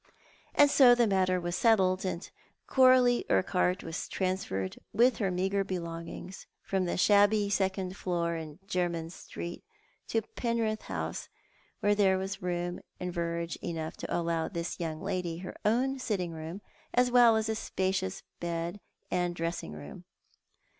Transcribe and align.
And 0.55 0.71
so 0.71 0.95
the 0.95 1.05
matter 1.05 1.39
was 1.39 1.55
settled, 1.55 2.05
and 2.05 2.27
Coralie 2.65 3.23
TJrquhart 3.29 3.83
was 3.83 4.07
transferred 4.07 4.77
with 4.93 5.17
her 5.17 5.29
meagre 5.29 5.63
belongings 5.63 6.47
from 6.63 6.85
the 6.85 6.97
shabby 6.97 7.51
second 7.51 7.95
floor 7.95 8.35
in 8.35 8.57
Jermyn 8.65 9.11
Street 9.11 9.63
to 10.07 10.23
Penrith 10.23 10.81
ITouse, 10.87 11.27
where 11.81 11.93
there 11.93 12.17
was 12.17 12.41
room 12.41 12.79
and 12.99 13.13
verge 13.13 13.57
enough 13.57 13.95
to 13.97 14.11
allow 14.11 14.47
this 14.47 14.79
young 14.79 15.03
lady 15.03 15.37
her 15.37 15.55
own 15.63 15.99
sitting 15.99 16.31
room, 16.31 16.61
as 16.95 17.11
well 17.11 17.35
as 17.35 17.47
a 17.47 17.53
spacious 17.53 18.23
bed 18.39 18.79
and 19.11 19.35
dressing 19.35 19.73
room. 19.73 20.05